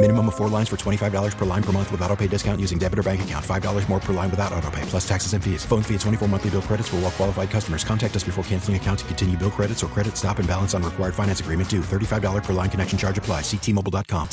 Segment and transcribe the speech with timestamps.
[0.00, 2.78] Minimum of four lines for $25 per line per month with auto pay discount using
[2.78, 3.44] debit or bank account.
[3.44, 5.64] $5 more per line without auto pay, plus taxes and fees.
[5.64, 7.82] Phone fee at 24 monthly bill credits for all well qualified customers.
[7.82, 10.84] Contact us before canceling account to continue bill credits or credit stop and balance on
[10.84, 11.80] required finance agreement due.
[11.80, 13.40] $35 per line connection charge apply.
[13.40, 14.28] Ctmobile.com.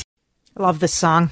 [0.56, 1.32] I love this song.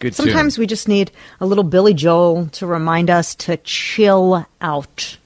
[0.00, 0.62] Good Sometimes tune.
[0.62, 5.16] we just need a little Billy Joel to remind us to chill out.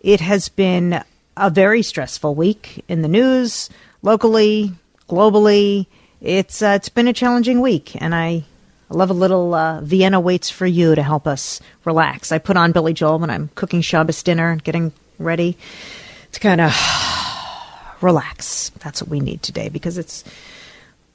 [0.00, 1.04] It has been
[1.36, 3.70] a very stressful week in the news,
[4.02, 4.72] locally,
[5.08, 5.86] globally.
[6.24, 8.44] It's uh, it's been a challenging week, and I
[8.88, 12.32] love a little uh, Vienna waits for you to help us relax.
[12.32, 15.58] I put on Billy Joel when I'm cooking Shabbos dinner and getting ready
[16.32, 16.74] to kind of
[18.00, 18.70] relax.
[18.78, 20.24] That's what we need today because it's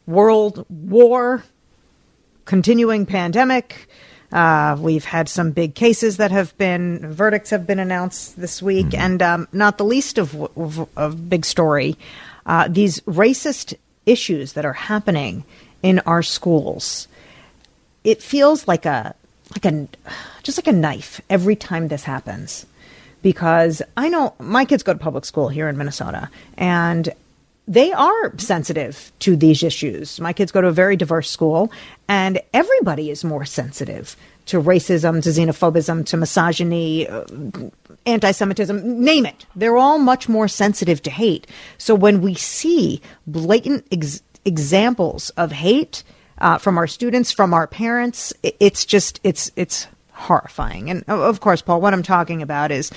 [0.06, 1.44] world war,
[2.46, 3.90] continuing pandemic.
[4.32, 8.94] Uh, we've had some big cases that have been verdicts have been announced this week,
[8.94, 11.98] and um, not the least of of, of big story,
[12.46, 13.74] uh, these racist
[14.06, 15.44] issues that are happening
[15.84, 17.08] in our schools.
[18.04, 19.16] It feels like a
[19.56, 19.88] like a
[20.44, 22.66] just like a knife every time this happens
[23.22, 27.10] because I know my kids go to public school here in Minnesota and
[27.70, 30.20] they are sensitive to these issues.
[30.20, 31.72] My kids go to a very diverse school,
[32.08, 34.18] and everybody is more sensitive
[34.50, 37.24] to racism, to xenophobism, to misogyny, uh,
[38.06, 39.46] anti Semitism, name it.
[39.56, 41.48] They're all much more sensitive to hate.
[41.78, 46.04] So when we see blatant ex- examples of hate
[46.40, 50.90] uh, from our students, from our parents, it's just, it's, it's horrifying.
[50.90, 52.92] And of course, Paul, what I'm talking about is,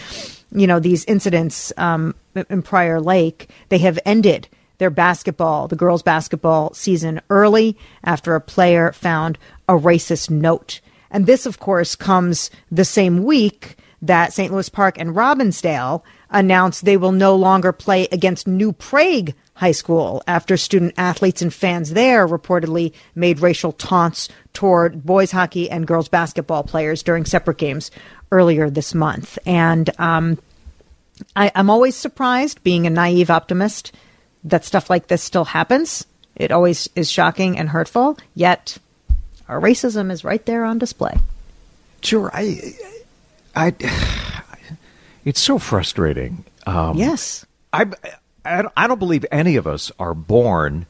[0.52, 4.48] you know, these incidents um, in Prior Lake, they have ended
[4.78, 9.38] their basketball, the girls' basketball season early after a player found
[9.68, 10.80] a racist note.
[11.12, 14.52] And this, of course, comes the same week that St.
[14.52, 20.22] Louis Park and Robbinsdale announced they will no longer play against New Prague High School
[20.26, 26.08] after student athletes and fans there reportedly made racial taunts toward boys hockey and girls
[26.08, 27.90] basketball players during separate games
[28.32, 29.38] earlier this month.
[29.46, 30.38] And um,
[31.36, 33.92] I, I'm always surprised, being a naive optimist,
[34.44, 36.06] that stuff like this still happens.
[36.34, 38.78] It always is shocking and hurtful, yet
[39.48, 41.18] our racism is right there on display.
[42.02, 42.74] Sure, I,
[43.54, 43.74] I,
[45.24, 46.44] it's so frustrating.
[46.66, 47.46] Um, yes.
[47.72, 47.86] I,
[48.44, 50.86] I, I don't believe any of us are born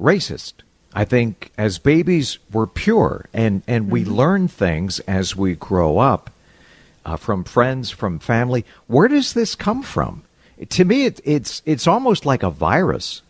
[0.00, 0.54] racist.
[0.94, 6.30] I think as babies we're pure, and and we learn things as we grow up
[7.04, 8.64] uh, from friends, from family.
[8.86, 10.22] Where does this come from?
[10.68, 13.22] To me, it, it's it's almost like a virus,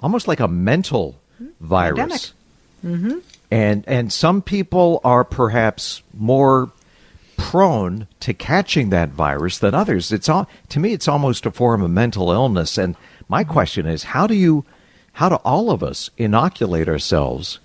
[0.00, 1.20] almost like a mental
[1.60, 2.32] virus.
[2.84, 3.18] Mm-hmm.
[3.50, 6.70] And and some people are perhaps more
[7.36, 10.12] prone to catching that virus than others.
[10.12, 12.96] It's all to me it's almost a form of mental illness and
[13.28, 14.64] my question is how do you
[15.14, 17.58] how do all of us inoculate ourselves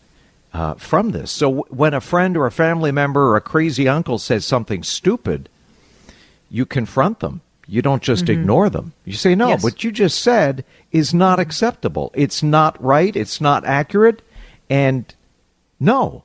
[0.54, 1.32] uh, from this?
[1.32, 4.84] So w- when a friend or a family member or a crazy uncle says something
[4.84, 5.48] stupid,
[6.50, 7.42] you confront them.
[7.68, 8.30] You don't just Mhm.
[8.30, 8.94] ignore them.
[9.06, 9.64] You say, no, Yes.
[9.64, 12.12] what you just said is not acceptable.
[12.16, 13.16] It's not right.
[13.16, 14.24] It's not accurate.
[14.72, 15.06] And
[15.80, 16.24] no.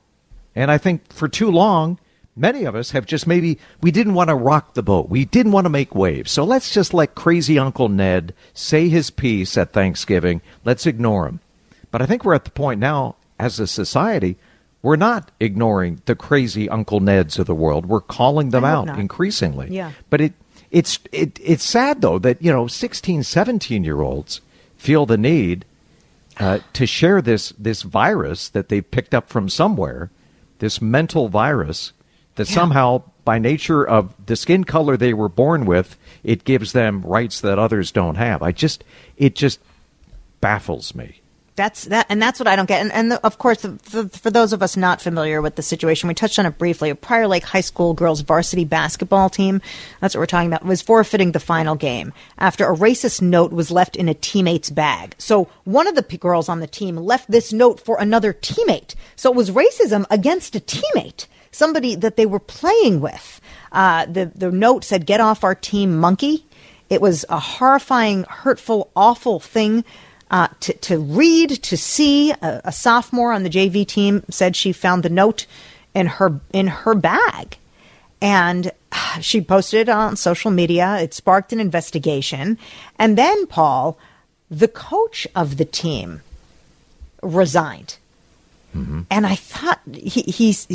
[0.55, 1.99] And I think for too long,
[2.35, 5.09] many of us have just maybe, we didn't want to rock the boat.
[5.09, 6.31] We didn't want to make waves.
[6.31, 10.41] So let's just let crazy Uncle Ned say his piece at Thanksgiving.
[10.63, 11.39] Let's ignore him.
[11.91, 14.37] But I think we're at the point now, as a society,
[14.81, 17.85] we're not ignoring the crazy Uncle Neds of the world.
[17.85, 18.99] We're calling them out not.
[18.99, 19.69] increasingly.
[19.71, 19.91] Yeah.
[20.09, 20.33] But it,
[20.71, 24.41] it's, it, it's sad, though, that, you know, 16, 17 year olds
[24.77, 25.65] feel the need
[26.39, 30.11] uh, to share this this virus that they picked up from somewhere,
[30.59, 31.93] this mental virus
[32.35, 37.01] that somehow, by nature of the skin color they were born with, it gives them
[37.01, 38.41] rights that others don't have.
[38.41, 38.83] I just
[39.17, 39.59] it just
[40.41, 41.21] baffles me.
[41.55, 42.81] That's that, and that's what I don't get.
[42.81, 45.61] And, and the, of course, the, the, for those of us not familiar with the
[45.61, 46.89] situation, we touched on it briefly.
[46.89, 49.61] A Prior Lake High School girls varsity basketball team,
[50.01, 53.71] that's what we're talking about, was forfeiting the final game after a racist note was
[53.71, 55.15] left in a teammate's bag.
[55.17, 58.95] So one of the p- girls on the team left this note for another teammate.
[59.15, 63.39] So it was racism against a teammate, somebody that they were playing with.
[63.71, 66.45] Uh, the the note said, "Get off our team, monkey."
[66.89, 69.83] It was a horrifying, hurtful, awful thing
[70.35, 72.31] uh, to, to read, to see.
[72.31, 75.45] A, a, sophomore on the JV team said she found the note
[75.93, 77.57] in her in her bag,
[78.21, 78.73] and
[79.21, 80.97] she posted it on social media.
[80.99, 82.57] It sparked an investigation,
[82.99, 83.97] and then Paul,
[84.51, 86.21] the coach of the team,
[87.23, 87.95] resigned.
[88.75, 89.03] Mm-hmm.
[89.09, 90.67] And I thought he, he's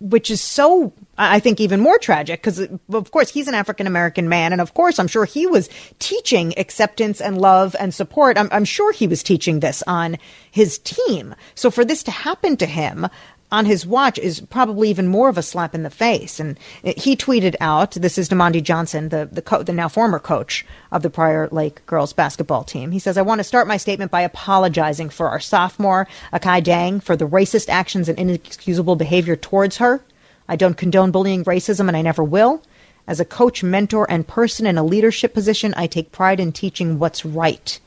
[0.00, 2.60] which is so I think even more tragic because
[2.92, 6.52] of course he's an African American man and of course I'm sure he was teaching
[6.58, 8.36] acceptance and love and support.
[8.36, 10.18] I'm, I'm, sure he was teaching this on
[10.50, 11.34] his team.
[11.54, 13.06] So for this to happen to him
[13.52, 16.40] on his watch is probably even more of a slap in the face.
[16.40, 20.66] And he tweeted out, this is Damandi Johnson, the, the, co- the now former coach
[20.90, 22.90] of the Prior Lake girls basketball team.
[22.90, 26.98] He says, I want to start my statement by apologizing for our sophomore, Akai Dang,
[27.00, 30.02] for the racist actions and inexcusable behavior towards her.
[30.48, 32.62] I don't condone bullying, racism, and I never will.
[33.06, 36.98] As a coach, mentor, and person in a leadership position, I take pride in teaching
[36.98, 37.78] what's right.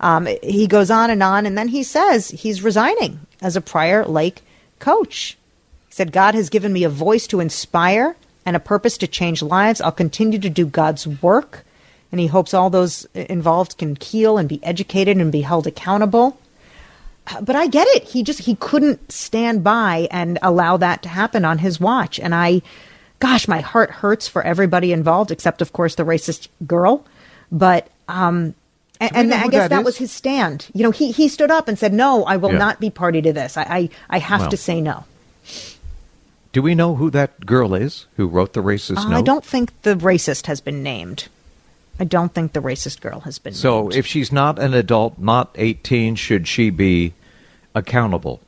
[0.00, 4.04] Um, he goes on and on, and then he says he's resigning as a Prior
[4.04, 4.42] Lake
[4.80, 5.38] coach.
[5.88, 9.42] He said, God has given me a voice to inspire and a purpose to change
[9.42, 9.80] lives.
[9.80, 11.64] I'll continue to do God's work.
[12.10, 16.38] And he hopes all those involved can heal and be educated and be held accountable.
[17.40, 18.02] But I get it.
[18.04, 22.18] He just, he couldn't stand by and allow that to happen on his watch.
[22.18, 22.62] And I,
[23.20, 27.04] gosh, my heart hurts for everybody involved, except, of course, the racist girl.
[27.52, 28.54] But, um,
[29.00, 30.68] and, and I guess that, that was his stand.
[30.74, 32.58] You know, he, he stood up and said, "No, I will yeah.
[32.58, 33.56] not be party to this.
[33.56, 35.04] I I, I have well, to say no."
[36.52, 39.16] Do we know who that girl is who wrote the racist uh, note?
[39.16, 41.28] I don't think the racist has been named.
[41.98, 43.54] I don't think the racist girl has been.
[43.54, 43.94] So, named.
[43.94, 47.14] if she's not an adult, not eighteen, should she be
[47.74, 48.40] accountable?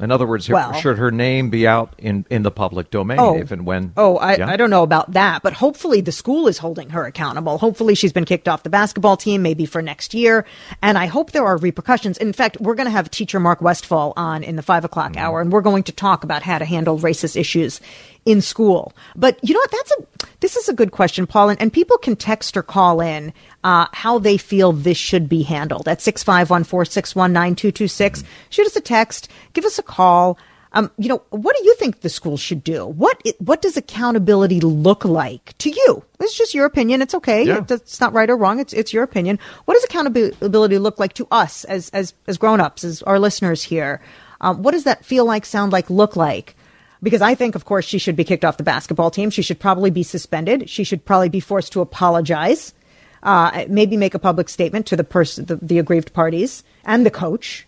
[0.00, 3.36] In other words, well, should her name be out in, in the public domain oh,
[3.36, 3.92] if and when?
[3.96, 4.48] Oh, I, yeah?
[4.48, 7.58] I don't know about that, but hopefully the school is holding her accountable.
[7.58, 10.46] Hopefully she's been kicked off the basketball team, maybe for next year.
[10.82, 12.16] And I hope there are repercussions.
[12.18, 15.24] In fact, we're going to have teacher Mark Westfall on in the five o'clock mm-hmm.
[15.24, 17.80] hour, and we're going to talk about how to handle racist issues
[18.28, 18.92] in school.
[19.16, 19.70] But you know what?
[19.70, 23.00] That's a this is a good question, Paul, and, and people can text or call
[23.00, 23.32] in
[23.64, 27.32] uh, how they feel this should be handled at six five one four six one
[27.32, 28.22] nine two two six.
[28.50, 30.38] Shoot us a text, give us a call.
[30.74, 32.84] Um, you know, what do you think the school should do?
[32.84, 36.04] What what does accountability look like to you?
[36.20, 37.00] It's just your opinion.
[37.00, 37.44] It's okay.
[37.44, 37.64] Yeah.
[37.66, 38.60] It's not right or wrong.
[38.60, 39.38] It's it's your opinion.
[39.64, 43.62] What does accountability look like to us as as as grown ups, as our listeners
[43.62, 44.02] here?
[44.42, 46.54] Um, what does that feel like, sound like, look like?
[47.02, 49.30] Because I think, of course, she should be kicked off the basketball team.
[49.30, 50.68] She should probably be suspended.
[50.68, 52.74] She should probably be forced to apologize,
[53.22, 57.10] uh, maybe make a public statement to the person, the, the aggrieved parties and the
[57.10, 57.66] coach,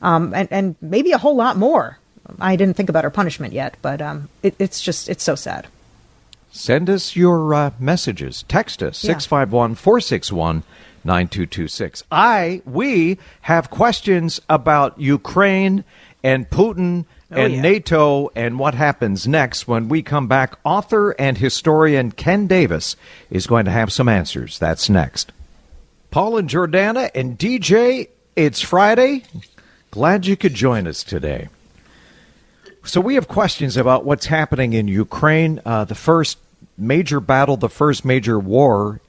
[0.00, 1.98] um, and, and maybe a whole lot more.
[2.40, 5.66] I didn't think about her punishment yet, but um, it, it's just it's so sad.
[6.50, 8.44] Send us your uh, messages.
[8.44, 10.62] Text us six five one four six one.
[11.04, 12.04] 9226.
[12.12, 15.84] I, we have questions about Ukraine
[16.22, 17.60] and Putin oh, and yeah.
[17.62, 20.58] NATO and what happens next when we come back.
[20.64, 22.96] Author and historian Ken Davis
[23.30, 24.58] is going to have some answers.
[24.58, 25.32] That's next.
[26.10, 29.24] Paul and Jordana and DJ, it's Friday.
[29.90, 31.48] Glad you could join us today.
[32.84, 36.38] So, we have questions about what's happening in Ukraine, uh, the first
[36.76, 39.00] major battle, the first major war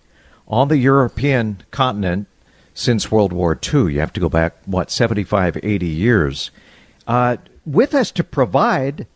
[0.48, 2.28] on the European continent
[2.74, 3.94] since World War II.
[3.94, 6.52] You have to go back, what, 75, 80 years.
[7.08, 9.08] Uh, with us to provide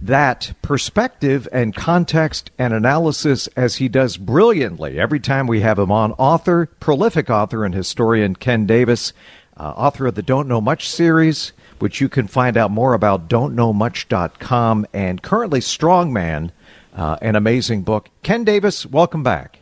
[0.00, 5.92] that perspective and context and analysis as he does brilliantly every time we have him
[5.92, 6.12] on.
[6.12, 9.12] Author, prolific author and historian Ken Davis,
[9.56, 13.28] uh, author of the Don't Know Much series, which you can find out more about
[13.28, 16.50] don'tknowmuch.com, and currently Strongman,
[16.94, 18.08] uh, an amazing book.
[18.22, 19.61] Ken Davis, welcome back.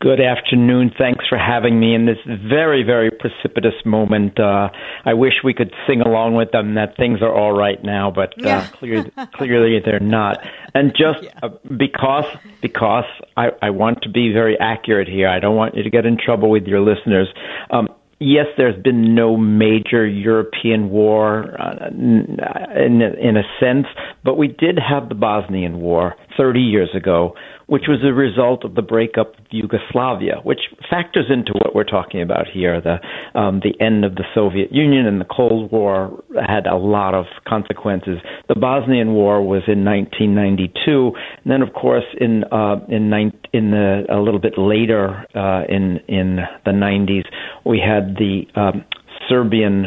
[0.00, 0.92] Good afternoon.
[0.96, 4.38] Thanks for having me in this very, very precipitous moment.
[4.38, 4.68] Uh,
[5.04, 8.30] I wish we could sing along with them that things are all right now, but
[8.38, 8.66] uh, yeah.
[8.68, 10.38] clearly, clearly they're not.
[10.72, 11.30] And just yeah.
[11.42, 12.26] uh, because
[12.60, 16.06] because I, I want to be very accurate here, I don't want you to get
[16.06, 17.26] in trouble with your listeners.
[17.70, 17.88] Um,
[18.20, 23.86] yes, there's been no major European war uh, in in a sense,
[24.22, 27.34] But we did have the Bosnian War 30 years ago,
[27.68, 30.60] which was a result of the breakup of Yugoslavia, which
[30.90, 32.80] factors into what we're talking about here.
[32.80, 32.98] The
[33.38, 37.26] um, the end of the Soviet Union and the Cold War had a lot of
[37.46, 38.18] consequences.
[38.48, 41.12] The Bosnian War was in 1992,
[41.44, 43.12] and then of course in uh, in
[43.52, 47.24] in the a little bit later uh, in in the 90s
[47.66, 48.84] we had the um,
[49.28, 49.86] Serbian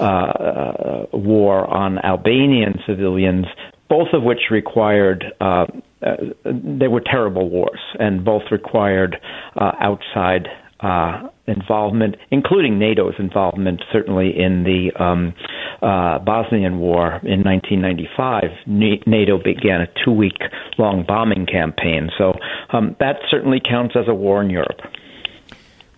[0.00, 3.46] uh, uh, war on Albanian civilians,
[3.88, 5.24] both of which required.
[5.40, 5.66] Uh,
[6.02, 9.16] uh, they were terrible wars, and both required
[9.56, 10.48] uh, outside
[10.80, 15.34] uh, involvement, including NATO's involvement, certainly in the um,
[15.82, 18.44] uh, Bosnian War in 1995.
[18.66, 20.38] NATO began a two week
[20.78, 22.10] long bombing campaign.
[22.16, 22.38] So
[22.72, 24.80] um, that certainly counts as a war in Europe.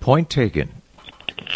[0.01, 0.83] Point taken.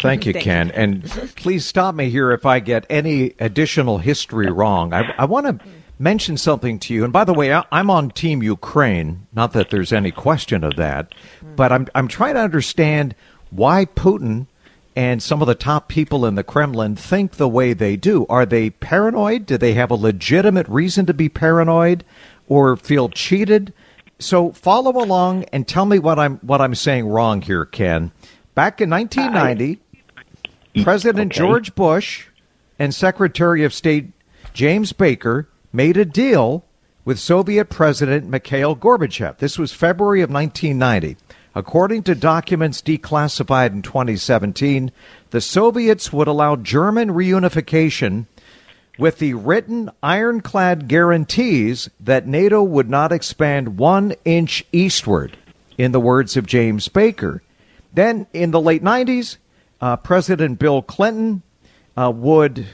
[0.01, 0.71] Thank you, Ken.
[0.71, 1.03] And
[1.35, 4.93] please stop me here if I get any additional history wrong.
[4.93, 5.65] I, I want to
[5.99, 7.03] mention something to you.
[7.03, 9.27] And by the way, I, I'm on Team Ukraine.
[9.33, 11.13] Not that there's any question of that,
[11.55, 13.15] but I'm I'm trying to understand
[13.49, 14.47] why Putin
[14.95, 18.25] and some of the top people in the Kremlin think the way they do.
[18.29, 19.45] Are they paranoid?
[19.45, 22.03] Do they have a legitimate reason to be paranoid,
[22.47, 23.73] or feel cheated?
[24.19, 28.11] So follow along and tell me what I'm what I'm saying wrong here, Ken.
[28.55, 29.79] Back in 1990,
[30.83, 31.37] President okay.
[31.37, 32.27] George Bush
[32.79, 34.11] and Secretary of State
[34.53, 36.63] James Baker made a deal
[37.05, 39.37] with Soviet President Mikhail Gorbachev.
[39.37, 41.17] This was February of 1990.
[41.55, 44.91] According to documents declassified in 2017,
[45.31, 48.27] the Soviets would allow German reunification
[48.97, 55.37] with the written ironclad guarantees that NATO would not expand one inch eastward,
[55.77, 57.41] in the words of James Baker.
[57.93, 59.37] Then, in the late 90s,
[59.79, 61.43] uh, President Bill Clinton
[61.95, 62.67] uh, would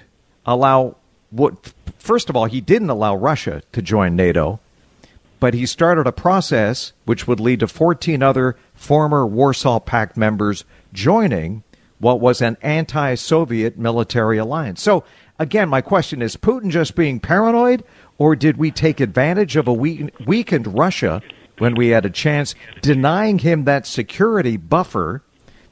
[0.45, 0.95] allow,
[1.33, 1.57] would,
[1.97, 4.59] first of all, he didn't allow Russia to join NATO,
[5.39, 10.63] but he started a process which would lead to 14 other former Warsaw Pact members
[10.93, 11.63] joining
[11.99, 14.81] what was an anti Soviet military alliance.
[14.81, 15.03] So,
[15.39, 17.83] again, my question is Putin just being paranoid,
[18.17, 21.21] or did we take advantage of a weakened Russia
[21.57, 25.23] when we had a chance, denying him that security buffer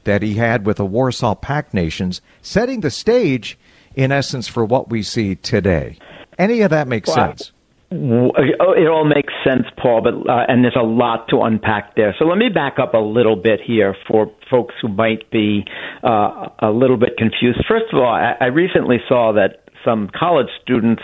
[0.04, 3.58] that he had with the Warsaw Pact nations, setting the stage,
[3.94, 5.98] in essence, for what we see today.
[6.38, 7.52] Any of that makes sense?
[7.94, 12.14] It all makes sense, Paul, but uh, and there's a lot to unpack there.
[12.18, 15.64] So let me back up a little bit here for folks who might be
[16.02, 17.62] uh, a little bit confused.
[17.68, 21.02] First of all, I, I recently saw that some college students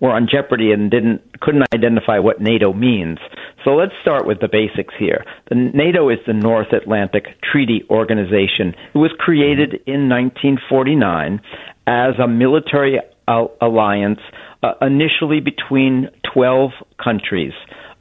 [0.00, 3.18] were on jeopardy and didn't couldn't identify what NATO means.
[3.66, 5.24] So let's start with the basics here.
[5.48, 8.76] The NATO is the North Atlantic Treaty Organization.
[8.94, 11.40] It was created in 1949
[11.88, 14.20] as a military alliance
[14.62, 16.70] uh, initially between 12
[17.02, 17.54] countries.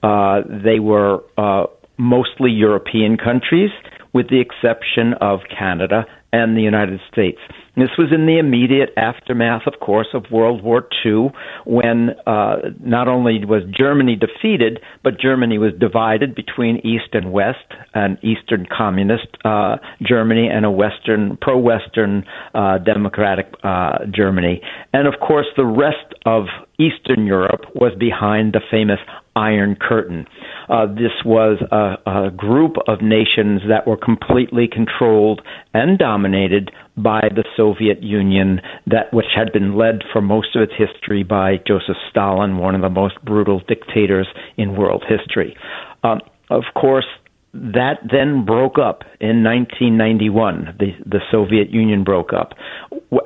[0.04, 1.66] Uh, they were uh,
[1.98, 3.72] mostly European countries,
[4.14, 7.40] with the exception of Canada and the United States.
[7.76, 11.32] This was in the immediate aftermath, of course, of World War II,
[11.66, 17.68] when uh, not only was Germany defeated, but Germany was divided between East and West,
[17.94, 24.62] an Eastern communist uh, Germany and a Western, pro-Western uh, democratic uh, Germany.
[24.94, 26.46] And of course, the rest of
[26.80, 29.00] Eastern Europe was behind the famous
[29.36, 30.26] Iron Curtain.
[30.70, 35.42] Uh, this was a, a group of nations that were completely controlled
[35.74, 40.74] and dominated by the Soviet Union, that which had been led for most of its
[40.78, 45.56] history by Joseph Stalin, one of the most brutal dictators in world history.
[46.04, 47.08] Um, of course,
[47.54, 50.76] that then broke up in 1991.
[50.80, 52.54] The, the Soviet Union broke up.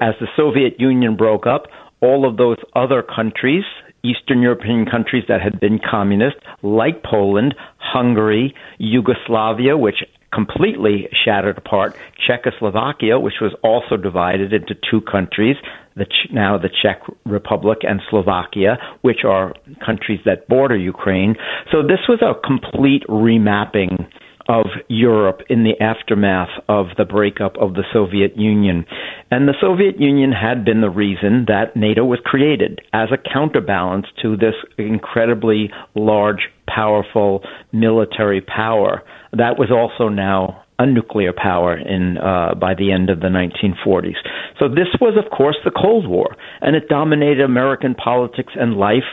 [0.02, 1.64] As the Soviet Union broke up,
[2.02, 3.64] all of those other countries,
[4.04, 9.98] Eastern European countries that had been communist, like Poland, Hungary, Yugoslavia, which
[10.34, 11.96] completely shattered apart,
[12.26, 15.56] Czechoslovakia, which was also divided into two countries,
[15.96, 19.54] the, Ch- now the Czech Republic and Slovakia, which are
[19.86, 21.36] countries that border Ukraine.
[21.72, 24.08] So this was a complete remapping
[24.50, 28.84] of Europe in the aftermath of the breakup of the Soviet Union.
[29.30, 34.08] And the Soviet Union had been the reason that NATO was created as a counterbalance
[34.24, 42.18] to this incredibly large, powerful military power that was also now a nuclear power in
[42.18, 44.16] uh, by the end of the 1940s.
[44.58, 49.04] So this was, of course, the Cold War, and it dominated American politics and life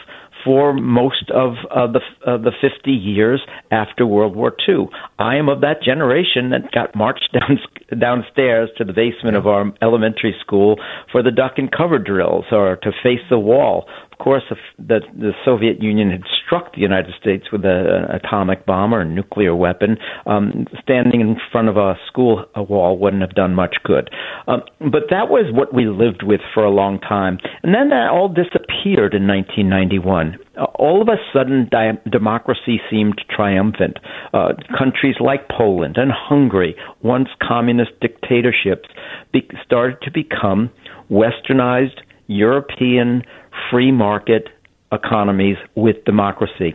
[0.47, 4.87] for most of uh, the uh, the 50 years after World War II.
[5.19, 7.59] I am of that generation that got marched down,
[7.99, 10.77] downstairs to the basement of our elementary school
[11.11, 13.87] for the duck and cover drills or to face the wall.
[14.19, 18.95] Course, if the, the Soviet Union had struck the United States with an atomic bomb
[18.95, 23.55] or a nuclear weapon, um, standing in front of a school wall wouldn't have done
[23.55, 24.09] much good.
[24.49, 27.39] Um, but that was what we lived with for a long time.
[27.63, 30.39] And then that all disappeared in 1991.
[30.57, 33.99] Uh, all of a sudden, di- democracy seemed triumphant.
[34.33, 38.89] Uh, countries like Poland and Hungary, once communist dictatorships,
[39.33, 40.71] be- started to become
[41.11, 43.23] westernized European
[43.71, 44.49] free market
[44.93, 46.75] economies with democracy.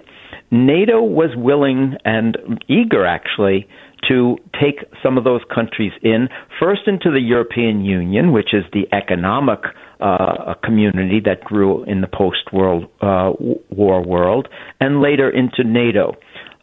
[0.51, 3.67] NATO was willing and eager, actually,
[4.09, 6.27] to take some of those countries in,
[6.59, 9.59] first into the European Union, which is the economic
[10.01, 13.31] uh, community that grew in the post World uh,
[13.69, 16.15] War world, and later into NATO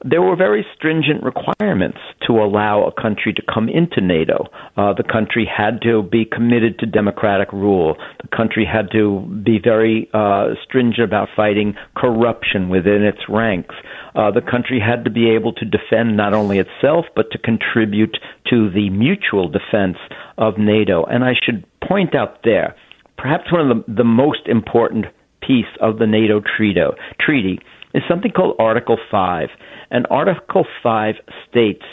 [0.05, 4.47] there were very stringent requirements to allow a country to come into NATO.
[4.77, 7.97] Uh, the country had to be committed to democratic rule.
[8.23, 13.75] The country had to be very uh, stringent about fighting corruption within its ranks.
[14.15, 18.17] Uh, the country had to be able to defend not only itself, but to contribute
[18.51, 19.97] to the mutual defense
[20.37, 21.05] of NATO.
[21.05, 22.77] And I should point out there,
[23.17, 25.07] perhaps one of the, the most important
[25.41, 27.61] piece of the NATO treaty
[27.95, 29.49] is something called Article 5.
[29.91, 31.15] And Article 5
[31.49, 31.85] states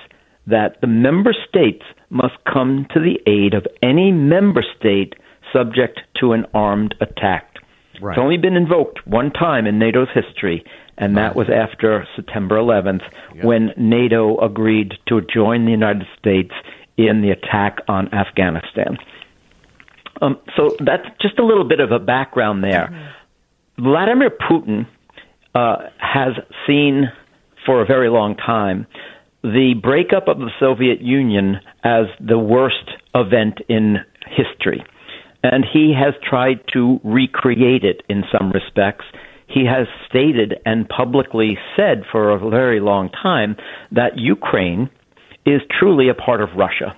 [0.47, 5.13] that the member states must come to the aid of any member state
[5.51, 7.55] subject to an armed attack.
[8.01, 8.13] Right.
[8.13, 10.65] It's only been invoked one time in NATO's history,
[10.97, 13.01] and that was after September 11th
[13.33, 13.45] yep.
[13.45, 16.51] when NATO agreed to join the United States
[16.97, 18.97] in the attack on Afghanistan.
[20.21, 22.89] Um, so that's just a little bit of a background there.
[22.91, 23.83] Mm-hmm.
[23.83, 24.87] Vladimir Putin
[25.55, 26.33] uh, has
[26.67, 27.05] seen
[27.65, 28.85] for a very long time
[29.41, 33.97] the breakup of the Soviet Union as the worst event in
[34.27, 34.83] history.
[35.43, 39.05] And he has tried to recreate it in some respects.
[39.47, 43.55] He has stated and publicly said for a very long time
[43.91, 44.89] that Ukraine
[45.45, 46.97] is truly a part of Russia.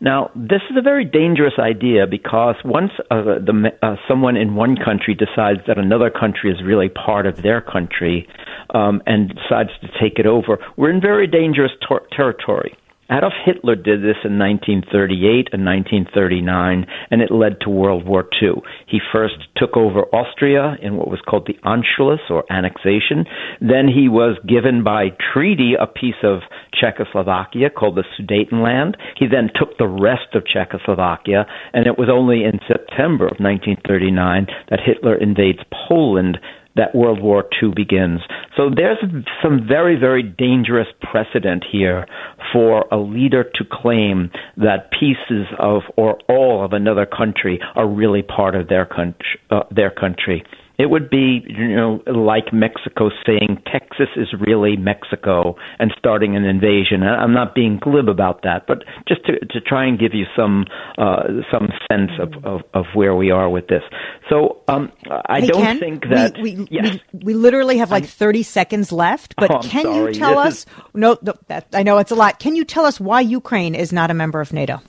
[0.00, 4.76] Now, this is a very dangerous idea because once uh, the, uh, someone in one
[4.76, 8.28] country decides that another country is really part of their country
[8.74, 12.76] um, and decides to take it over, we're in very dangerous ter- territory.
[13.10, 18.62] Adolf Hitler did this in 1938 and 1939, and it led to World War II.
[18.86, 23.26] He first took over Austria in what was called the Anschluss or annexation.
[23.60, 26.40] Then he was given by treaty a piece of
[26.78, 28.94] Czechoslovakia called the Sudetenland.
[29.16, 34.46] He then took the rest of Czechoslovakia, and it was only in September of 1939
[34.70, 36.38] that Hitler invades Poland
[36.76, 38.20] that World War II begins.
[38.56, 38.98] So there's
[39.42, 42.06] some very, very dangerous precedent here
[42.52, 48.22] for a leader to claim that pieces of or all of another country are really
[48.22, 49.40] part of their country.
[49.50, 50.44] Uh, their country.
[50.80, 56.44] It would be, you know, like Mexico saying Texas is really Mexico and starting an
[56.44, 57.02] invasion.
[57.02, 60.64] I'm not being glib about that, but just to, to try and give you some
[60.96, 63.82] uh, some sense of, of, of where we are with this.
[64.30, 66.98] So um, I hey, don't Ken, think that we we, yes.
[67.12, 69.36] we, we literally have like 30 seconds left.
[69.36, 70.14] But oh, can sorry.
[70.14, 70.58] you tell this us?
[70.60, 70.66] Is...
[70.94, 72.38] No, no that, I know it's a lot.
[72.38, 74.80] Can you tell us why Ukraine is not a member of NATO?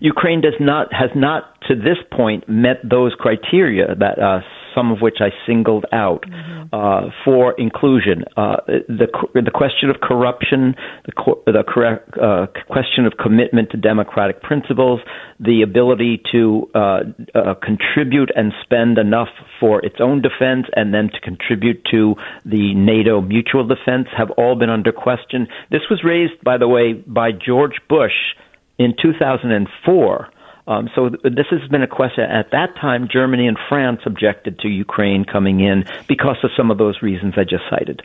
[0.00, 4.40] Ukraine does not has not to this point met those criteria that uh,
[4.74, 6.74] some of which I singled out mm-hmm.
[6.74, 8.24] uh, for inclusion.
[8.36, 10.74] Uh, the the question of corruption,
[11.06, 11.12] the
[11.46, 15.00] the correct, uh, question of commitment to democratic principles,
[15.40, 17.00] the ability to uh,
[17.34, 19.28] uh, contribute and spend enough
[19.60, 24.56] for its own defense, and then to contribute to the NATO mutual defense, have all
[24.56, 25.46] been under question.
[25.70, 28.34] This was raised, by the way, by George Bush
[28.78, 30.31] in 2004
[30.66, 32.24] um, so th- this has been a question.
[32.24, 36.78] At that time, Germany and France objected to Ukraine coming in because of some of
[36.78, 38.02] those reasons I just cited.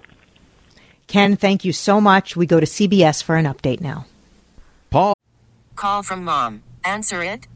[1.08, 2.36] Ken, thank you so much.
[2.36, 4.06] We go to CBS for an update now.
[4.89, 5.13] Paul.
[5.76, 6.63] Call from mom.
[6.84, 7.48] Answer it.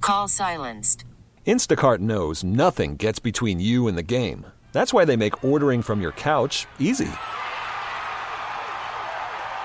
[0.00, 1.04] Call silenced.
[1.46, 4.46] Instacart knows nothing gets between you and the game.
[4.72, 7.10] That's why they make ordering from your couch easy.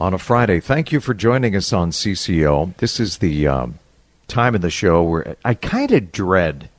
[0.00, 0.60] on a Friday.
[0.60, 2.74] Thank you for joining us on CCO.
[2.78, 3.78] This is the um,
[4.28, 6.70] time of the show where I kind of dread.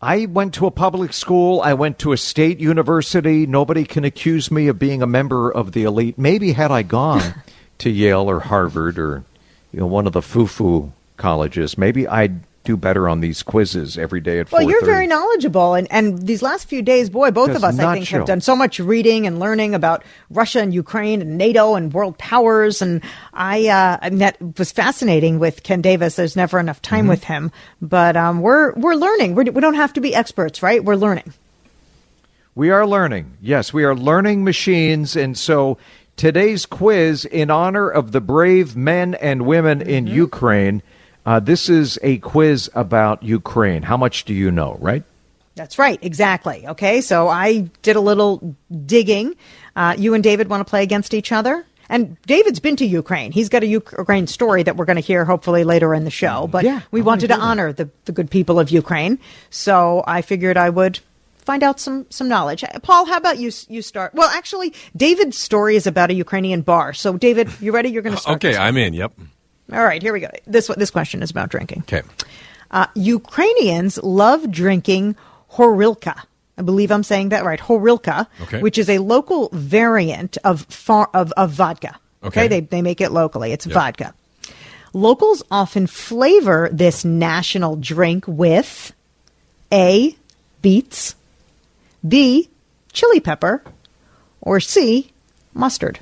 [0.00, 1.60] I went to a public school.
[1.60, 3.46] I went to a state university.
[3.46, 6.18] Nobody can accuse me of being a member of the elite.
[6.18, 7.42] Maybe had I gone
[7.78, 9.24] to Yale or Harvard or
[9.70, 14.20] you know one of the foo-foo colleges, maybe I'd do better on these quizzes every
[14.20, 17.62] day at Well, you're very knowledgeable, and, and these last few days, boy, both of
[17.62, 18.18] us, I think, show.
[18.18, 22.16] have done so much reading and learning about Russia and Ukraine and NATO and world
[22.18, 22.80] powers.
[22.82, 26.16] And I, uh, and that was fascinating with Ken Davis.
[26.16, 27.08] There's never enough time Mm-hmm.
[27.10, 29.34] with him, but um, we're we're learning.
[29.34, 30.82] We're, we don't have to be experts, right?
[30.82, 31.34] We're learning.
[32.54, 33.36] We are learning.
[33.42, 35.16] Yes, we are learning machines.
[35.16, 35.76] And so
[36.16, 40.14] today's quiz, in honor of the brave men and women in Mm-hmm.
[40.14, 40.82] Ukraine,
[41.26, 43.82] uh, this is a quiz about Ukraine.
[43.82, 45.02] How much do you know, right?
[45.56, 46.66] That's right, exactly.
[46.66, 48.56] Okay, so I did a little
[48.86, 49.36] digging.
[49.76, 51.64] Uh, you and David want to play against each other?
[51.88, 53.30] And David's been to Ukraine.
[53.30, 56.48] He's got a Ukraine story that we're going to hear hopefully later in the show.
[56.48, 57.50] But Yeah, we I wanted to wanna hear that.
[57.50, 59.18] honor the, the good people of Ukraine.
[59.50, 60.98] So I figured I would
[61.38, 62.64] find out some, some knowledge.
[62.64, 64.14] Uh, Paul, how about you you start?
[64.14, 66.94] Well, actually, David's story is about a Ukrainian bar.
[66.94, 67.90] So, David, you ready?
[67.90, 68.42] You're going to start.
[68.44, 68.56] Okay.
[68.56, 68.94] I'm in.
[68.94, 69.12] Yep.
[69.72, 70.28] All right, here we go.
[70.46, 71.82] This, this question is about drinking.
[71.82, 72.02] Okay.
[72.70, 75.16] Uh, Ukrainians love drinking
[75.52, 76.20] horilka.
[76.58, 77.58] I believe I'm saying that right.
[77.60, 78.60] Horilka, Okay.
[78.60, 81.98] which is a local variant of far, of, of vodka.
[82.22, 82.46] Okay.
[82.48, 83.52] They, they make it locally.
[83.52, 83.74] It's Yep.
[83.74, 84.14] vodka.
[84.92, 88.92] Locals often flavor this national drink with
[89.72, 90.16] A,
[90.62, 91.16] beets,
[92.06, 92.48] B,
[92.92, 93.62] chili pepper,
[94.40, 95.10] or C,
[95.52, 95.98] mustard.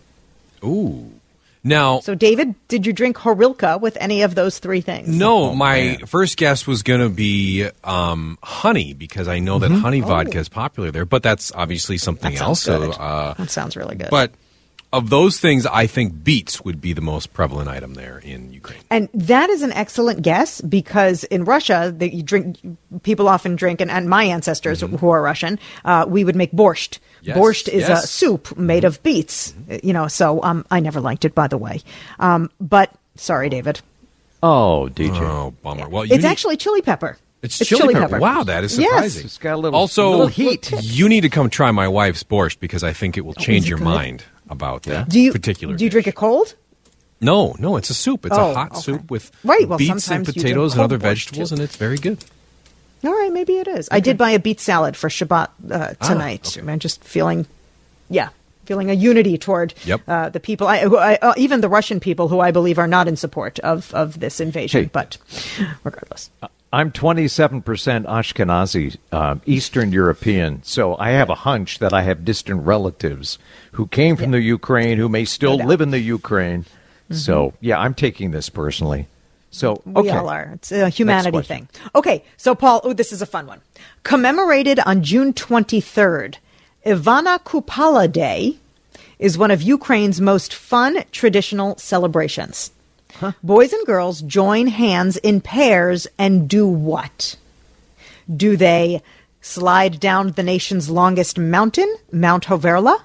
[0.62, 1.10] Ooh.
[1.64, 5.06] Now, So, David, did you drink horilka with any of those three things?
[5.08, 9.80] no, my first guess was going to be um, honey because I know that Mm-hmm.
[9.80, 12.62] honey vodka is popular there, but that's obviously something That else.
[12.62, 14.10] sounds So, uh, That sounds really good.
[14.10, 14.32] but
[14.92, 18.80] of those things, I think beets would be the most prevalent item there in Ukraine.
[18.90, 22.58] And that is an excellent guess because in Russia, they, you drink.
[23.02, 26.98] People often drink, and, and my ancestors who are Russian, uh, we would make borscht.
[26.98, 27.28] Mm-hmm.
[27.28, 27.98] Yes, borscht is a yes.
[28.00, 28.06] Mm-hmm.
[28.06, 29.54] soup made of beets.
[29.70, 31.80] uh, You know, so um, I never liked it, by the way.
[32.18, 33.80] Um, but sorry, David,
[34.42, 35.20] Oh, DJ.
[35.20, 35.88] Oh, bummer.
[35.88, 37.16] Well, you it's need- actually chili pepper.
[37.42, 38.18] It's, chili, pepper.
[38.20, 38.90] Wow, that is Yes.
[38.90, 39.24] surprising.
[39.24, 40.70] It's got a little- also little heat.
[40.80, 43.68] You need to come try my wife's borscht because I think it will change Oh,
[43.70, 43.84] your good?
[43.84, 45.74] mind about that Do you particular.
[45.76, 46.12] Do you drink dish.
[46.12, 46.54] it cold?
[47.20, 48.26] No, no, it's a soup.
[48.26, 48.80] It's Oh, a hot okay.
[48.80, 51.54] soup with Right, well, beets and drink potatoes and other vegetables, too.
[51.54, 52.24] and it's very good.
[53.04, 53.88] All right, maybe it is.
[53.90, 56.56] I did buy a beet salad for Shabbat uh, Ah, tonight.
[56.56, 56.70] okay.
[56.70, 57.46] I'm just feeling,
[58.10, 58.28] yeah,
[58.64, 60.00] feeling a unity toward Yep.
[60.08, 63.06] uh, the people, I, I, uh, even the Russian people who I believe are not
[63.08, 64.84] in support of, of this invasion.
[64.84, 64.90] Hey.
[64.92, 65.18] But
[65.84, 66.30] regardless,
[66.72, 67.62] I'm 27%
[68.06, 73.38] Ashkenazi, uh, Eastern European, so I have a hunch that I have distant relatives
[73.72, 75.68] who came from the Ukraine, who may still doubt.
[75.68, 76.64] live in the Ukraine.
[77.10, 79.06] So, yeah, I'm taking this personally.
[79.50, 80.52] So, we all are.
[80.54, 81.68] It's a humanity thing.
[81.94, 83.60] Okay, so Paul, oh, this is a fun one.
[84.02, 86.36] Commemorated on June 23rd,
[86.86, 88.56] Ivana Kupala Day
[89.18, 92.72] is one of Ukraine's most fun traditional celebrations.
[93.42, 97.36] Boys and girls join hands in pairs and do what?
[98.34, 99.02] Do they
[99.40, 103.02] slide down the nation's longest mountain, Mount Hoverla?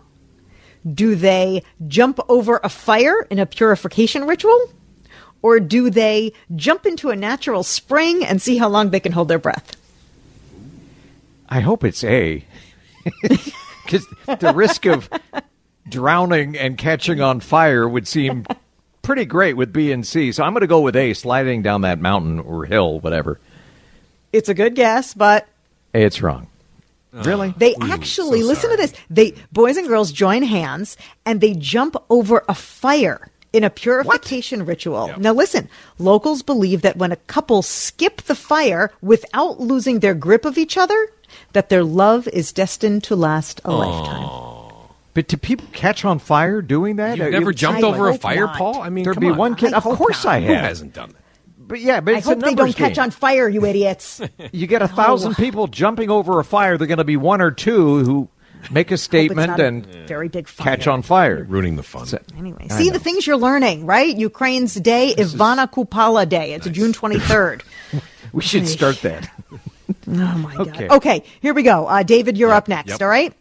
[0.91, 4.71] Do they jump over a fire in a purification ritual?
[5.41, 9.27] Or do they jump into a natural spring and see how long they can hold
[9.27, 9.75] their breath?
[11.49, 12.45] I hope it's A.
[13.85, 15.09] Because the risk of
[15.87, 18.45] drowning and catching on fire would seem
[19.07, 20.33] pretty great with B and C.
[20.33, 23.39] So I'm going to go with A, sliding down that mountain or hill, whatever.
[24.33, 25.47] It's a good guess, but
[25.93, 26.47] it's wrong.
[27.13, 27.53] Really?
[27.57, 28.93] they actually listen to this.
[29.09, 34.65] They boys and girls join hands and they jump over a fire in a purification
[34.65, 35.17] ritual.
[35.17, 40.43] Now listen, locals believe that when a couple skip the fire without losing their grip
[40.45, 41.09] of each other,
[41.53, 44.46] that their love is destined to last a lifetime.
[45.17, 47.17] But do people catch on fire doing that?
[47.17, 48.55] You've never you- jumped I over a fire, not.
[48.57, 48.81] Paul?
[48.83, 49.37] I mean, There'd come be on.
[49.37, 49.73] one kid.
[49.73, 50.33] I Of hope course not.
[50.35, 50.63] I Who have.
[50.65, 51.21] hasn't done that?
[51.57, 54.21] But yeah, but I it's a hope they don't numbers catch on fire, you idiots.
[54.51, 56.77] You get a thousand people jumping over a fire.
[56.77, 58.29] They're going to be one or two who
[58.71, 60.75] make a statement not a and very big fire.
[60.75, 61.43] catch on fire.
[61.45, 62.07] Ruining the fun.
[62.37, 62.93] Anyway, I see know.
[62.93, 64.15] the things you're learning, right?
[64.15, 66.53] Ukraine's Day, Ivana Kupala Day.
[66.53, 67.63] It's June 23rd.
[68.33, 69.31] We should start that.
[69.89, 70.81] Oh my god.
[70.91, 71.87] Okay, here we go.
[71.87, 72.89] Uh, David, you're up next.
[72.91, 73.01] Yep.
[73.01, 73.33] All right.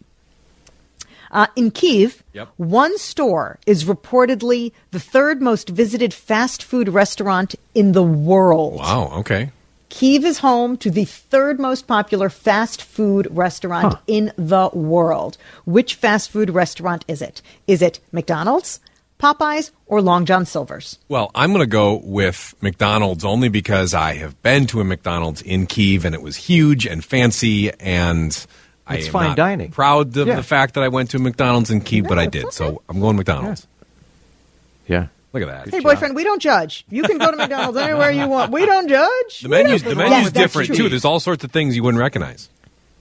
[1.37, 2.49] Uh, in Kiev, Yep.
[2.57, 8.77] one store is reportedly the third most visited fast food restaurant in the world.
[8.77, 9.13] Wow.
[9.19, 9.51] Okay.
[9.91, 14.01] Kiev is home to the third most popular fast food restaurant Huh.
[14.07, 15.37] in the world.
[15.67, 17.43] Which fast food restaurant is it?
[17.67, 18.81] Is it McDonald's,
[19.21, 20.99] Popeyes, or Long John Silver's?
[21.09, 25.43] Well, I'm going to go with McDonald's only because I have been to a McDonald's
[25.43, 29.71] in Kiev and it was huge and fancy and I It's am fine not dining.
[29.71, 30.37] proud of Yeah.
[30.37, 32.53] the fact that I went to McDonald's in Kiev, but I did.
[32.53, 33.67] So I'm going McDonald's.
[34.87, 35.07] Yeah.
[35.33, 35.69] Look at that.
[35.75, 36.85] Hey, boyfriend, we don't judge.
[36.89, 38.53] You can go to McDonald's anywhere you want.
[38.53, 39.41] We don't judge.
[39.41, 40.89] The We menu's the menu's Yes, different too.
[40.89, 42.49] There's all sorts of things you wouldn't recognize.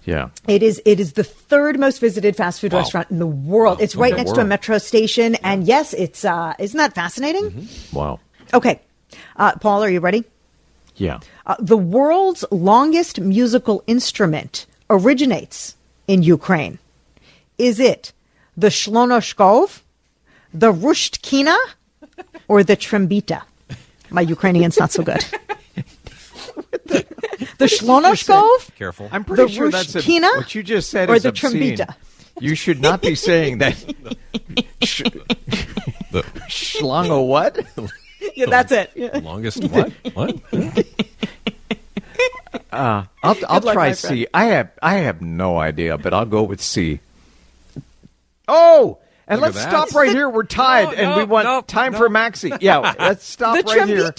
[0.03, 0.29] Yeah.
[0.47, 0.81] It is.
[0.85, 2.79] It is the third most visited fast food Wow.
[2.79, 3.79] restaurant in the world.
[3.81, 4.21] It's right Okay.
[4.23, 6.25] next to a metro station, and yes, it's.
[6.25, 7.51] uh Isn't that fascinating?
[7.51, 7.95] Mm-hmm.
[7.95, 8.19] Wow.
[8.53, 8.81] Okay,
[9.37, 10.23] uh, Paul, are you ready?
[10.97, 11.19] Yeah.
[11.47, 15.75] Uh, the world's longest musical instrument originates
[16.07, 16.79] in Ukraine.
[17.57, 18.11] Is it
[18.57, 19.81] the shlonoshkov,
[20.53, 21.55] the rushtkina,
[22.47, 23.41] or the trembita?
[24.09, 25.23] My Ukrainian's not so good.
[26.85, 29.09] the shlonoshkov, Careful.
[29.11, 31.77] I'm pretty The sure that's a, Rushkina what you just said or is the obscene.
[31.77, 31.95] trombita?
[32.39, 33.75] You should not be saying that.
[34.83, 35.01] Sh-
[36.11, 37.59] The Schlongo what?
[38.35, 38.91] yeah, that's it.
[38.95, 39.17] Yeah.
[39.23, 39.91] longest what?
[40.13, 40.35] What?
[42.71, 44.07] Uh, I'll, I'll luck, try my C.
[44.07, 44.27] friend.
[44.33, 46.99] I have I have no idea, but I'll go with C.
[48.47, 50.29] Oh, and Look let's stop right here.
[50.29, 51.97] We're tied, No, and no, we want no, time no.
[51.97, 52.55] for Maxi.
[52.61, 54.13] Yeah, let's stop the right here.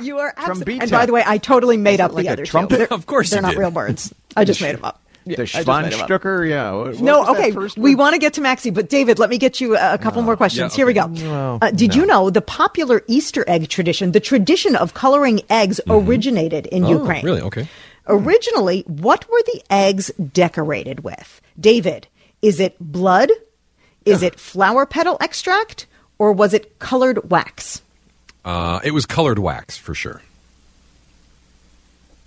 [0.00, 0.80] You are absolutely.
[0.80, 2.70] And by the way, I totally made up like the a other trumpet?
[2.74, 2.78] two.
[2.86, 3.58] They're, Of course they're you not did.
[3.60, 4.12] real words.
[4.36, 5.00] I just made them up.
[5.24, 6.08] Yeah, The I just made 'em up.
[6.08, 6.72] Schwanstucker, yeah.
[6.72, 7.80] What- what No, was that okay.
[7.80, 10.20] We want to get to Maxi, but David, let me get you a, a couple
[10.22, 10.72] more questions.
[10.72, 11.06] yeah, Here we go.
[11.06, 15.80] No, uh, did you know the popular Easter egg tradition, the tradition of coloring eggs,
[15.88, 17.24] originated in Oh, Ukraine?
[17.24, 17.40] really?
[17.42, 17.68] Okay.
[18.08, 21.40] Originally, what were the eggs decorated with?
[21.58, 22.08] David,
[22.42, 23.30] is it blood?
[24.04, 25.86] Is it flower petal extract?
[26.18, 27.82] Or was it colored wax?
[28.44, 30.20] Uh, it was colored wax for sure.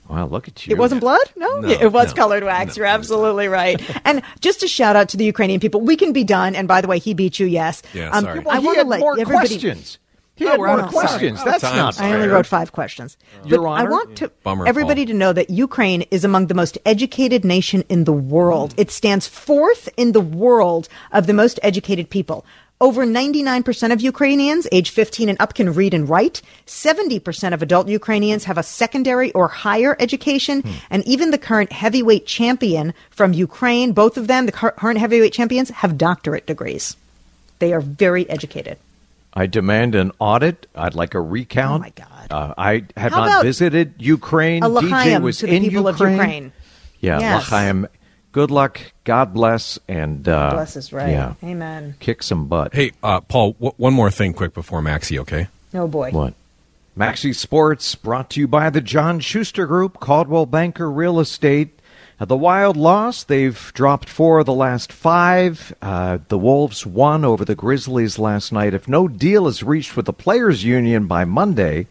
[0.10, 0.72] Wow, look at you.
[0.76, 1.22] It wasn't blood?
[1.36, 2.76] No, No, it was no, colored wax.
[2.78, 3.82] no, You're absolutely right.
[4.06, 5.82] and just a shout out to the Ukrainian people.
[5.82, 6.56] We can be done.
[6.56, 7.48] And by the way, he beat you.
[7.48, 7.82] Yes.
[7.94, 8.40] Yeah, Um, sorry.
[8.40, 9.48] Well, I he want to had let more everybody.
[9.50, 9.98] questions.
[10.38, 11.40] He Oh, had we're more out questions.
[11.40, 12.12] Out of That's time, not sorry.
[12.12, 13.16] I only wrote five questions.
[13.46, 15.14] Your but I want to Bummer, everybody Paul.
[15.14, 18.74] to know that Ukraine is among the most educated nation in the world.
[18.78, 22.46] It stands fourth in the world of the most educated people.
[22.82, 26.42] Over 99% of Ukrainians age 15 and up can read and write.
[26.68, 30.62] 70% of adult Ukrainians have a secondary or higher education.
[30.90, 35.70] And even the current heavyweight champion from Ukraine, both of them, the current heavyweight champions,
[35.70, 36.98] have doctorate degrees.
[37.60, 38.78] They are very educated.
[39.34, 40.68] I demand an audit.
[40.76, 41.80] I'd like a recount.
[41.82, 42.28] Oh, my God.
[42.30, 44.62] Uh, I have How not visited Ukraine.
[44.64, 46.14] DJ was to the in people Ukraine.
[46.14, 46.52] of Ukraine.
[47.00, 47.48] Yeah, Yes.
[47.48, 47.88] l'chaim.
[48.36, 48.82] Good luck.
[49.06, 49.80] God bless.
[49.88, 51.10] And uh, Bless is right.
[51.12, 51.96] Yeah, Amen.
[52.02, 52.74] kick some butt.
[52.76, 53.54] Hey, uh, Paul.
[53.54, 55.18] W- one more thing, quick before Maxie.
[55.20, 55.48] Okay.
[55.74, 56.12] Oh boy.
[56.12, 56.34] What?
[56.98, 61.80] Maxi Sports brought to you by the John Schuster Group, Coldwell Banker Real Estate.
[62.20, 63.30] Uh, the Wild lost.
[63.30, 65.74] They've dropped four of the last five.
[65.82, 68.74] Uh, the Wolves won over the Grizzlies last night.
[68.74, 71.88] If no deal is reached with the Players Union by Monday,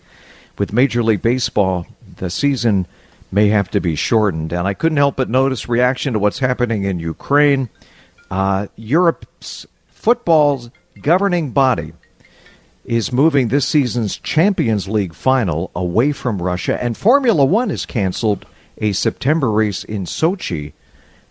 [0.58, 2.86] with Major League Baseball, the season
[3.34, 4.52] may have to be shortened.
[4.52, 7.68] And I couldn't help but notice reaction to what's happening in Ukraine.
[8.30, 10.70] Uh, Europe's football's
[11.02, 11.92] governing body
[12.84, 18.46] is moving this season's Champions League final away from Russia, and Formula One has canceled
[18.78, 20.74] a September race in Sochi,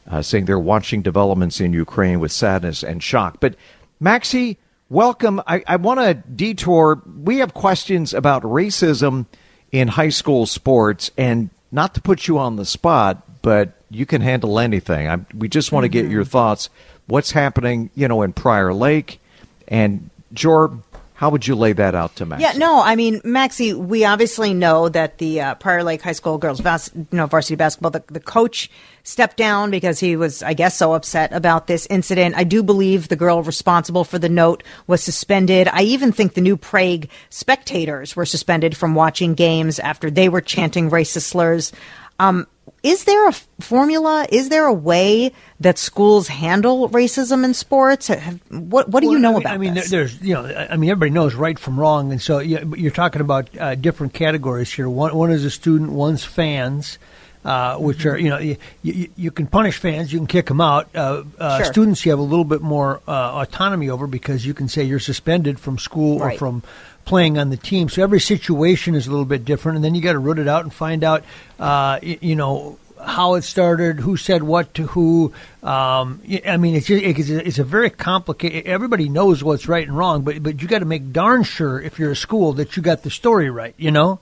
[0.10, 3.40] uh, saying they're watching developments in Ukraine with sadness and shock.
[3.40, 3.56] But
[4.02, 4.58] Maxi,
[4.90, 5.42] welcome.
[5.46, 7.02] I, I want to detour.
[7.24, 9.28] We have questions about racism
[9.72, 14.22] in high school sports, and not to put you on the spot, but you can
[14.22, 15.10] handle anything.
[15.10, 16.14] I, we just want to get mm-hmm.
[16.14, 16.70] your thoughts.
[17.08, 19.20] What's happening, you know, in Prior Lake,
[19.68, 20.78] and Jor,
[21.24, 22.42] how would you lay that out to Maxi?
[22.42, 26.38] Yeah, no, I mean, Maxie, we obviously know that the uh, Prior Lake High School
[26.38, 28.70] girls vas- you know, varsity basketball, the, the coach
[29.04, 32.36] stepped down because he was, I guess, so upset about this incident.
[32.36, 35.70] I do believe the girl responsible for the note was suspended.
[35.72, 40.42] I even think the new Prague spectators were suspended from watching games after they were
[40.42, 41.72] chanting racist slurs.
[42.20, 42.48] Um,
[42.82, 44.26] is there a formula?
[44.30, 48.10] Is there a way that schools handle racism in sports?
[48.50, 49.90] What What do you know I mean, about I mean, this?
[49.90, 53.22] there's you know, I mean, everybody knows right from wrong, and so you- you're talking
[53.22, 54.90] about uh, different categories here.
[54.90, 56.98] One one is a student, one's fans.
[57.46, 60.62] Uh, which are you know you, you, you can punish fans, you can kick them
[60.62, 60.88] out.
[60.96, 61.66] Uh, uh, Sure.
[61.66, 64.98] Students, you have a little bit more uh, autonomy over because you can say you're
[64.98, 66.64] suspended from school or from
[67.06, 67.90] playing on the team.
[67.90, 70.48] So every situation is a little bit different, and then you got to root it
[70.48, 71.24] out and find out,
[71.60, 75.34] uh, you know, how it started, who said what to who.
[75.62, 78.66] Um, I mean, it's just, it's, a, it's a very complicated.
[78.66, 82.00] Everybody knows what's right and wrong, but but you got to make darn sure if
[82.00, 83.76] you're a school that you got the story right.
[83.78, 84.20] You know.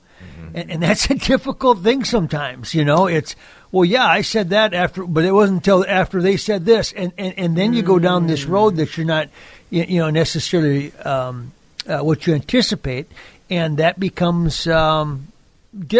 [0.53, 3.07] And, and that's a difficult thing sometimes, you know.
[3.07, 3.35] It's
[3.71, 7.13] well, yeah, I said that after, but it wasn't until after they said this, and
[7.17, 9.29] and, and then you go down this road that you're not,
[9.69, 11.53] you, you know, necessarily um,
[11.87, 13.09] uh, what you anticipate,
[13.49, 14.67] and that becomes.
[14.67, 15.27] Um,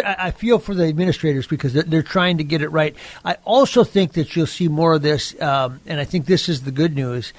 [0.05, 2.93] I feel for the administrators because they're, they're trying to get it right.
[3.23, 6.63] I also think that you'll see more of this, um, and I think this is
[6.63, 7.31] the good news.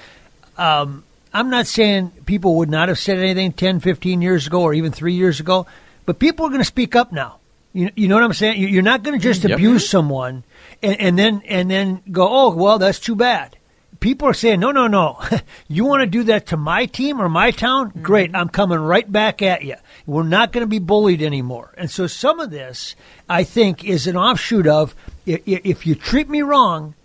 [0.57, 4.73] Um, I'm not saying people would not have said anything 10, 15 years ago or
[4.73, 5.67] even three years ago,
[6.07, 7.37] but people are going to speak up now.
[7.71, 8.59] You, you know what I'm saying?
[8.59, 9.51] You- You're not going to just Yep.
[9.53, 10.43] abuse someone
[10.81, 13.55] and, and then and then go, oh well, that's too bad.
[14.03, 15.17] People are saying, no, no, no.
[15.69, 17.87] you want to do that to my team or my town?
[17.87, 18.01] Mm-hmm.
[18.01, 19.77] Great, I'm coming right back at you.
[20.05, 21.73] We're not going to be bullied anymore.
[21.77, 22.97] And so some of this,
[23.29, 24.93] I think, is an offshoot of
[25.25, 26.95] if, you treat me wrong,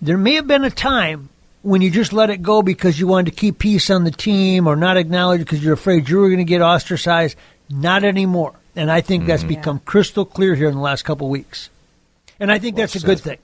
[0.00, 1.28] there may have been a time
[1.62, 4.68] when you just let it go because you wanted to keep peace on the team
[4.68, 7.36] or not acknowledge because you're afraid you were going to get ostracized.
[7.68, 8.54] Not anymore.
[8.76, 9.56] And I think that's mm-hmm.
[9.56, 11.68] become crystal clear here in the last couple of weeks.
[12.38, 13.38] And I think that's a good thing.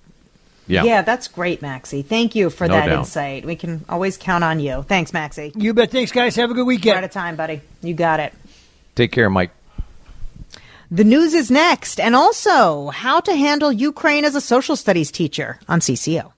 [0.71, 1.03] Yeah.
[1.03, 2.03] that's great, Maxie.
[2.03, 2.99] Thank you for No that doubt.
[3.01, 3.45] insight.
[3.45, 4.83] We can always count on you.
[4.89, 5.53] Thanks, Maxie.
[5.55, 5.91] You bet.
[5.91, 6.37] Thanks, guys.
[6.37, 6.99] Have a good We're weekend.
[6.99, 7.61] out of time, buddy.
[7.83, 8.33] You got it.
[8.95, 9.51] Take care, Mike.
[10.91, 15.61] The news is next, and also how to handle Ukraine as a social studies teacher
[15.69, 16.33] on CCO.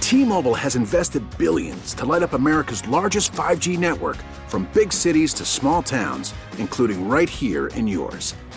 [0.00, 5.44] T-Mobile has invested billions to light up America's largest 5G network from big cities to
[5.44, 8.34] small towns, including right here in yours.